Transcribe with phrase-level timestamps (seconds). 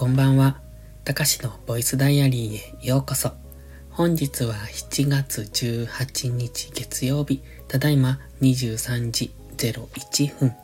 [0.00, 0.56] こんばんは。
[1.04, 3.32] たかしのボイスダイアリーへようこそ。
[3.90, 10.54] 本日は7月18日月曜日、ただいま23時01分。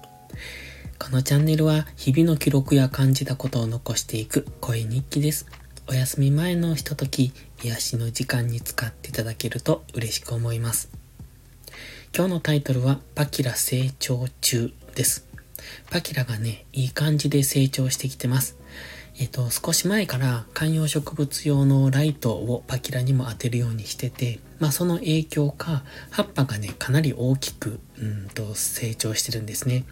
[0.98, 5.44] このチャンネルは日々の記録や感じたことを残していく声日記です。
[5.86, 10.88] お休み前のひととき、癒しの時間に使っていただけると嬉しく思います。
[12.16, 15.26] 今日のタイトルはパキラ成長中です。
[15.90, 18.56] パキラがね、いい感じで成長してきてます。
[19.18, 29.84] えっ、と、少し前から観葉植物用のライトをパキラにも当てるようにしてて、まあその影響か、葉っぱがね、かなり大きく、うんと成長してるんですね。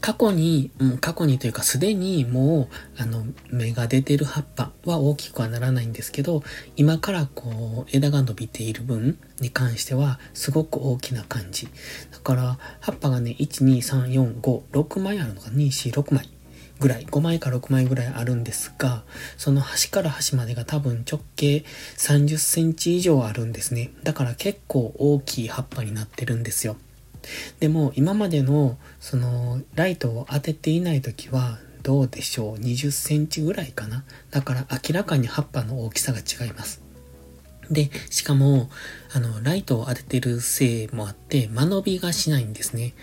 [0.00, 6.42] 過去に、うん、過去にというかすでにもう、あの、芽が出てる葉っぱは大きくはならないんですけど、
[6.76, 11.68] 今からこう、枝が伸びている分に関しては、すごく大きな感じ。
[12.10, 16.33] だから、葉っぱがね、1、2、3、4、5、6枚あるのか、2、4、6枚。
[16.80, 19.04] ぐらい、5枚か6枚ぐらいあるんですが、
[19.36, 21.64] その端から端までが多分直径
[21.96, 23.90] 30センチ以上あるんですね。
[24.02, 26.76] だから結構大きい葉っぱになってるんですよ。
[27.58, 34.04] でも今までのそのライトを当てていない時はどうでしょう？20センチぐらいかな？
[34.30, 36.84] だから明らかに葉っぱの大きさが違います
[37.70, 38.68] で、しかも、
[39.12, 42.94] あの、ライトを当ててるせいもあって、間延びがしないんですね。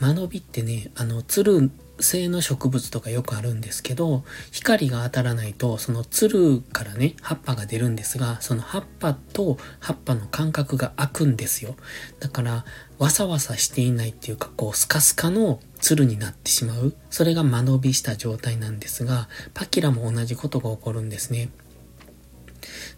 [0.00, 1.70] 間延びってね、あの、つる
[2.02, 11.76] 性の植物とかよくあるんですけど、光が当たらないと、そのつるからね、葉っぱが出るんですが、その葉っぱと葉っぱの間隔が空くんですよ。
[12.18, 12.64] だから、
[12.98, 16.94] わさわさしていないっていうか、こう、スカスカのつるになってしまう。
[17.10, 21.50] それが間延びした状態なんですが、パキラも同じことが起こるんですね。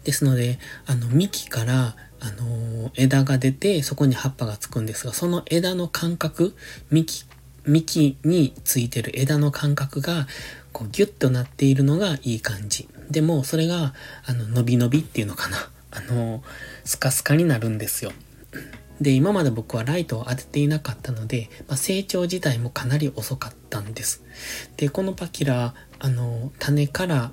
[0.03, 6.55] ですので、あの、幹から、あの枝が出て、そこに葉っぱがつくんですが、その枝の間隔、
[6.89, 7.25] 幹
[7.65, 10.27] 幹についてる枝の間隔が、
[10.71, 12.87] こうギュッとなっているのがいい感じ。
[13.09, 13.93] でも、それが、
[14.25, 15.69] あの、伸び伸びっていうのかな。
[15.91, 16.43] あの、
[16.83, 18.11] スカスカになるんですよ。
[18.99, 24.23] で、今まで僕はライトを当てていなかったので、まあ、成長自体もかなり遅かったんです。
[24.77, 27.31] で、このパキラ、あの、種から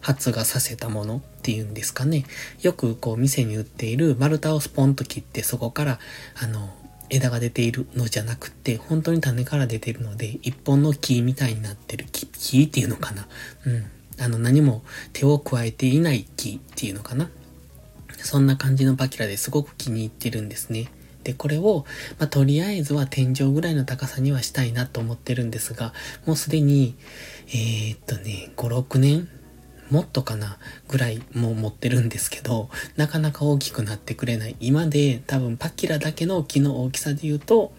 [0.00, 2.24] 発芽させたものっていうんですかね。
[2.62, 5.98] よくこう店に売っている丸太をスポンと切ってそこから
[6.42, 6.70] あの
[7.10, 13.26] 枝が出ているのじゃなくて、本当に種から出てるので、一本の木みたいになってる木、木っていうのかな。
[13.66, 13.84] うん。
[14.18, 14.82] あの、何も
[15.12, 17.28] 手を加えていない木っていうのかな。
[18.18, 20.90] そんな感じのパキラですごく気に入ってるんですね。
[21.24, 21.84] で、これを、
[22.18, 25.92] まあ、とりあえずは天井ぐらいの高さにはしたいなと思ってるんですが、
[26.26, 26.94] もうすでに、
[27.48, 29.28] えー、っとね、5、6年
[29.90, 30.58] もっとかな
[30.88, 34.56] ぐらいも持ってるんですけど、なかなか大きくなってくれない。
[34.60, 37.72] 今で多分パキラだけの木の大きさで言うと、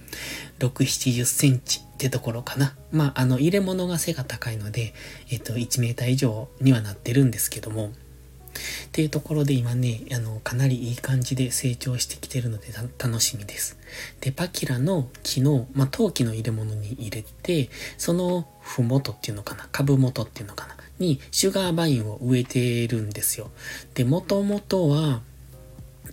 [0.60, 2.76] 6、70センチってところかな。
[2.92, 4.94] まあ、あの、入れ物が背が高いので、
[5.30, 7.92] えっと、1メーター以上にはなってるんですけども、
[8.88, 12.68] っていうところで今ね、あの、かなりいい感じで成長してきてるので
[12.98, 13.78] 楽しみです。
[14.20, 20.76] で、パキラの木の、まあ、陶器の入れ物に入れて、そのふもとっていうのかな、株元っていうのかな。
[21.00, 23.50] にシュガーバインを植えてるんですよ。
[23.96, 25.22] で、もともとは、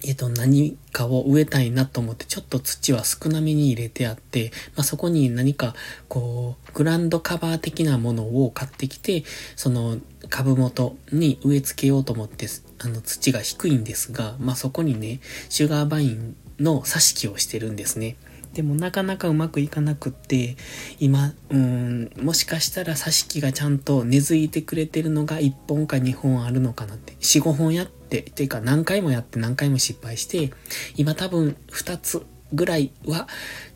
[0.05, 5.75] えっ、と、何かを植えたいなと思って、ちょっと土は少なめに入れてあって、まあ、そこに何か、
[6.09, 9.25] こう、グランドカバー的なものを買ってきて、
[9.57, 9.99] その
[10.29, 12.47] 株元に植え付けようと思って、
[12.79, 18.17] あの、土が低いんですが、まあ、そこにね、シュガーバインの挿し木をしてるんですね。
[18.55, 20.57] でもなかなかうまくいかなくって、
[20.99, 27.13] 今、うん、もしかしたら挿し木がちゃんと根付いてくれてるのが1本か2本あるのかなって。
[27.21, 30.53] 4、5本やって、ていうか何回もやって何回も失敗して、
[30.97, 33.29] 今多分2つぐらいは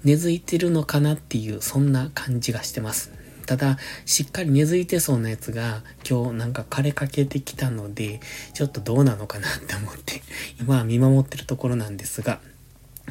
[0.04, 3.12] 根付いてるのかなっていう、そんな感じがしてます。
[3.52, 3.76] ただ、
[4.06, 8.20] しっかり根付いてそうなやつが今日なんか枯れかけてきたので、
[8.54, 10.22] ちょっとどうなのかなって思って、
[10.58, 12.40] 今は見守ってるところなんですが、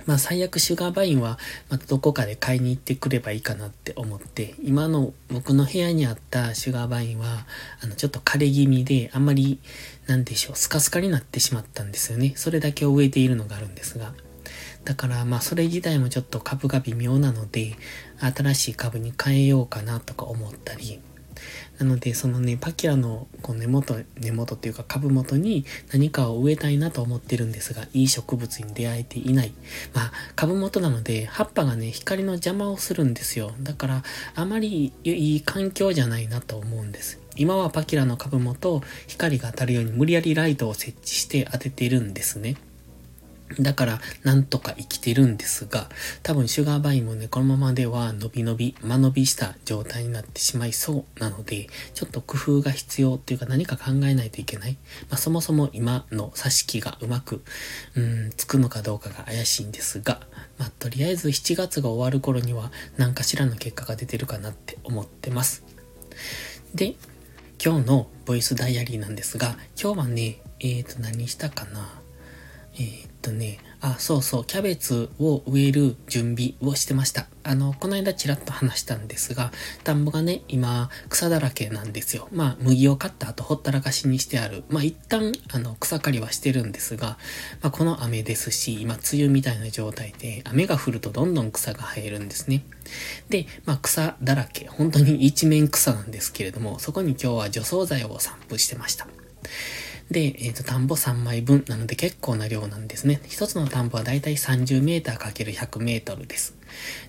[0.08, 1.38] まあ最悪シュガーバインは
[1.70, 7.46] またどこかで買いに行ってくればいいかなって思って、今の僕の部屋にあったシュガーバインは、
[7.84, 9.60] あのちょっと枯れ気味であんまり、
[10.08, 12.34] なんでしょう、スカスカになってしまったんですよね。
[12.36, 14.16] それだけを植えているのがあるんですが。
[14.86, 17.76] だからまあそれ自体もちょっと株が微妙なので、
[18.20, 21.00] 新しい株に変えようかなとか思ったり、
[21.80, 29.54] なので、そのね、パキラのこう根元、根元っていうか株元に何かを植えたいなと思ってるんですが、いい植物に出会えていない。
[29.94, 33.54] まあ、株元なので、葉っぱがね、光の邪魔をするんですよ。
[33.62, 34.04] だから、
[34.36, 37.20] あまりいい環境じゃないなと思うんです。
[37.36, 42.58] 今はパキラの株元、光が当たるように無理やりライトを設置して当てているんですね。
[43.60, 45.90] だから、なんとか生きてるんですが、
[46.24, 54.78] 多分シュガーバインもね、このままでは伸び伸び、間延びした状態になってしまいそうなので、ちょっと工夫が必要っていうか何か考えないといけない。
[55.10, 57.44] まあ、そもそも今の挿し木がうまく、
[57.96, 60.22] うん、つくのかどうかが怪しいんですが、
[60.58, 65.64] まあ、とりあえず7月が終わる頃には何かしらの結果が出てるかなって思ってます。
[66.74, 66.96] で、
[67.64, 72.01] 今日のボイスダイアリーなんですが、今日はね、えーと、何したかな？
[72.82, 77.28] えー、っとね、あ、そうそう、キャベツを植える準備をしてました。
[77.44, 79.52] あの、この間ちらっと話したんですが、
[79.84, 82.28] 田んぼがね、今、草だらけなんですよ。
[82.32, 84.64] まあ、麦を刈った後、ほったらかしにしてある。
[84.70, 87.20] まあ、一旦、あの、草刈りはしてるんですが、
[87.62, 92.64] まあ、この雨ですし、今、梅雨みたいな状態で、雨が降るとどんどん草が生えるんですね。
[93.30, 99.08] で、まあ、草だらけ、本当に一面草なんですけれども、そこに今日は除草剤を散布してました。
[100.10, 103.22] で、えっ、ー、と、田んぼ3枚分なので結構な量なんですね。
[103.28, 106.56] 一つの田んぼはだいたい 30m×100m です。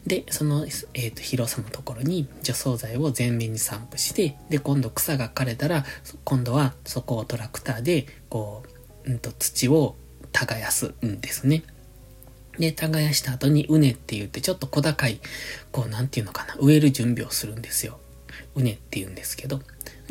[0.06, 5.84] で、その、えっ、ー、と、広さのところに除草剤を全面に散布して、で、今度草が枯れたら、
[6.24, 8.62] 今度はそこをトラクターで、こ
[9.04, 9.96] う、うんと、土を
[10.32, 11.64] 耕すんですね。
[12.58, 15.20] で、耕した後に、うねって言って、ちょっと小高い、
[15.70, 17.98] こう、なんていうのかな、植える準備をするんですよ。
[18.54, 19.60] うねって言うんですけど。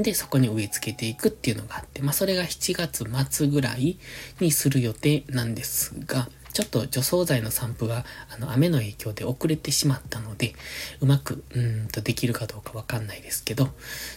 [0.03, 3.97] で、そこに植え付けていくっていうのがあって、まあ、それが7月末ぐらい
[4.39, 10.53] にする予定なんですが、ちょっと除草剤の散布が、あの、雨の影響で遅れてしまったので、
[10.99, 13.69] うまく、うんとできるかどうかわかんないですけど、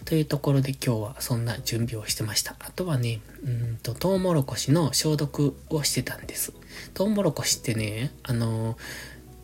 [0.05, 2.57] というところで今日はそんな準備をしてました。
[2.59, 6.53] あとはね、うんと、トウモロコシの消毒をしてたんです。
[6.93, 8.77] トウモロコシってね、あの、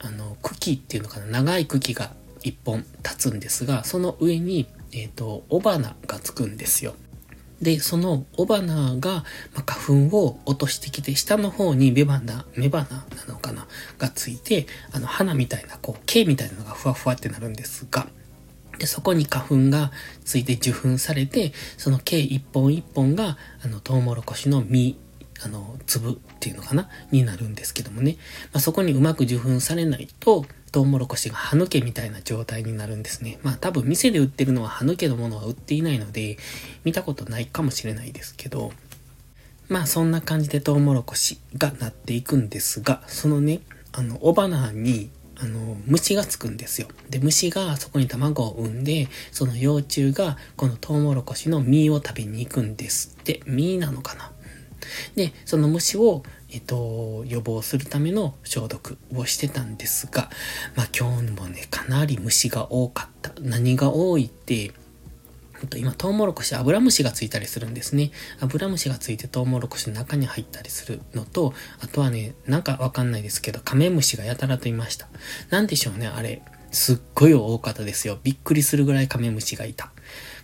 [0.01, 6.95] あの、茎っていうのかな、長い茎が一本立つんですが、その上にえっ、ー、と、雄花がつくんですよ。
[7.61, 13.67] で、その雄花が、まあ、花粉を落としてきて、下の方に雌花、雌花なのかな
[13.99, 18.07] がついて、あの、花みたいな、こう、毛みたいなのがふわふわってなるんですが、
[18.79, 19.93] で、そこに花粉が
[20.25, 24.97] ついて受粉されて、その毛一本一本が、あの、トウモロコシの実、
[25.45, 28.17] あの、粒っていうのかなになるんですけどもね。
[28.53, 33.39] まあ、そこにうまく受粉されないと、トウモロコシが歯抜けみたいな状態になるんですね。
[33.43, 36.39] まあ多分店で売ってるのは歯抜けのものは売っていないので、
[36.85, 38.73] 見たことないかもしれないですけど、
[39.69, 43.61] まあそんな感じでトウモロコシがなっていくんですが、そのね、
[43.93, 46.89] あの、雄花に、あの、虫がつくんですよ。
[47.09, 54.33] で、虫がそこに卵を産んで、その幼虫がこのトウモロコシの実を食べに行くんですって、実なのかな
[55.15, 56.23] で、その虫を
[56.53, 60.31] えっと、予防するための消毒をしてたんですが、
[60.77, 63.33] まあ今日もね、かなり虫が多かった。
[63.41, 64.73] 何が多いって、
[65.77, 68.13] 今、トウモロコシ、アブラムシがついたりするんですね。
[68.41, 75.09] アブラムシがついてトウモロコシの中に入ったりするのと、あとはね、なんかわかんないですけど、カメムシがやたらといました。
[75.51, 76.43] なんでしょうね、あれ。
[76.73, 78.19] すっごい多かったですよ。
[78.23, 79.93] びっくりするぐらいカメムシがいた。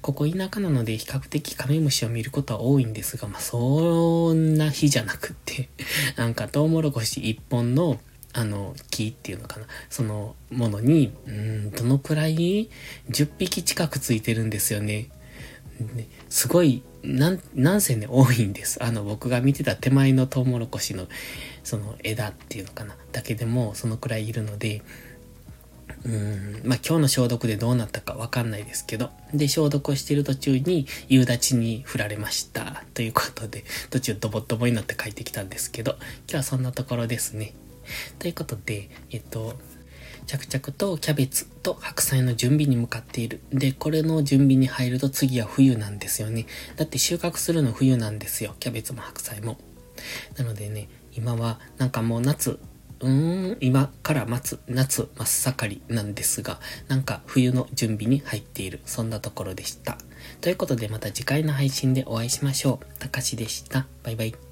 [0.02, 5.68] ここ田舎なので比較的カメムシを見ることは多いんですが、まあ、そんな日じゃなくって
[6.16, 8.00] なんかトウモロコシ一本の
[8.32, 9.66] あの、木っていうのかな。
[9.88, 12.68] そのものに、うん、どのくらい
[13.08, 15.08] ?10 匹近くついてるんですよね。
[16.28, 18.82] すごい、なん、なんせね、多いんです。
[18.84, 21.06] あの、僕が見てた手前のトウモロコシの、
[21.64, 22.94] その枝っていうのかな。
[23.10, 24.82] だけでも、そのくらいいるので、
[26.04, 32.84] うん、まあ、今日の消毒でどうなったかわかんないですけど、で、消毒をしている途中に夕立に振られました。
[32.94, 37.54] ということで、 途中ドボッドボになって帰ってきたんですけど、今日はそんなところですね。
[38.18, 39.58] ということで、えっと、
[40.26, 43.40] 着々とキャベツと白菜の準備に向かっている。
[43.52, 46.46] で、これの準備に入ると次は冬なんですよね。
[46.76, 48.54] だって収穫するの冬なんですよ。
[48.58, 49.58] キャベツも白菜も。
[50.36, 52.58] なのでね、今はなんかもう夏
[53.00, 59.98] うーん、今から待つ、夏真っ盛りなんですが、なんか冬の準備に入っている、そんなところでした。
[60.40, 62.98] ということでまた次回の配信でお会いしましょう。
[62.98, 63.86] たかしでした。
[64.02, 64.45] バイバイ。